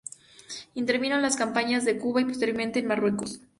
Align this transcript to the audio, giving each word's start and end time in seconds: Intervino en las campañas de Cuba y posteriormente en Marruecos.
Intervino 0.73 1.15
en 1.15 1.21
las 1.21 1.35
campañas 1.35 1.85
de 1.85 1.99
Cuba 1.99 2.21
y 2.21 2.25
posteriormente 2.25 2.79
en 2.79 2.87
Marruecos. 2.87 3.39